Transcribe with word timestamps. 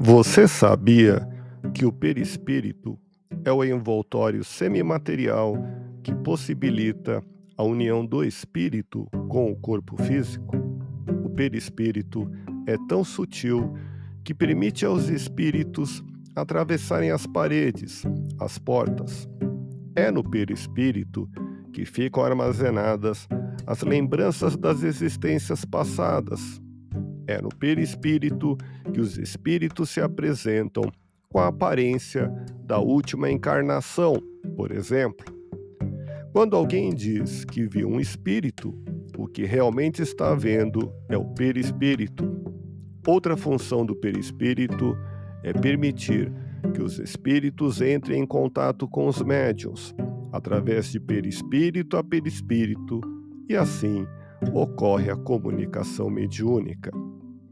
Você 0.00 0.46
sabia 0.46 1.28
que 1.74 1.84
o 1.84 1.90
perispírito 1.90 2.96
é 3.44 3.50
o 3.50 3.64
envoltório 3.64 4.44
semimaterial 4.44 5.56
que 6.04 6.14
possibilita 6.14 7.20
a 7.56 7.64
união 7.64 8.06
do 8.06 8.22
espírito 8.22 9.08
com 9.28 9.50
o 9.50 9.56
corpo 9.56 10.00
físico? 10.00 10.56
O 11.24 11.28
perispírito 11.30 12.30
é 12.64 12.76
tão 12.88 13.02
sutil 13.02 13.74
que 14.22 14.32
permite 14.32 14.86
aos 14.86 15.08
espíritos 15.08 16.00
atravessarem 16.36 17.10
as 17.10 17.26
paredes, 17.26 18.04
as 18.38 18.56
portas. 18.56 19.28
É 19.96 20.12
no 20.12 20.22
perispírito 20.22 21.28
que 21.72 21.84
ficam 21.84 22.24
armazenadas 22.24 23.26
as 23.66 23.82
lembranças 23.82 24.56
das 24.56 24.84
existências 24.84 25.64
passadas. 25.64 26.62
É 27.28 27.42
no 27.42 27.50
perispírito 27.50 28.56
que 28.90 29.02
os 29.02 29.18
espíritos 29.18 29.90
se 29.90 30.00
apresentam 30.00 30.90
com 31.28 31.38
a 31.38 31.48
aparência 31.48 32.32
da 32.64 32.78
última 32.78 33.30
encarnação, 33.30 34.14
por 34.56 34.72
exemplo. 34.72 35.26
Quando 36.32 36.56
alguém 36.56 36.94
diz 36.94 37.44
que 37.44 37.66
viu 37.66 37.86
um 37.86 38.00
espírito, 38.00 38.74
o 39.14 39.26
que 39.26 39.44
realmente 39.44 40.00
está 40.00 40.34
vendo 40.34 40.90
é 41.06 41.18
o 41.18 41.24
perispírito. 41.26 42.24
Outra 43.06 43.36
função 43.36 43.84
do 43.84 43.94
perispírito 43.94 44.96
é 45.42 45.52
permitir 45.52 46.32
que 46.72 46.80
os 46.80 46.98
espíritos 46.98 47.82
entrem 47.82 48.22
em 48.22 48.26
contato 48.26 48.88
com 48.88 49.06
os 49.06 49.20
médiuns, 49.20 49.94
através 50.32 50.90
de 50.90 50.98
perispírito 50.98 51.94
a 51.98 52.02
perispírito, 52.02 53.02
e 53.46 53.54
assim 53.54 54.06
ocorre 54.54 55.10
a 55.10 55.16
comunicação 55.16 56.08
mediúnica. 56.08 56.90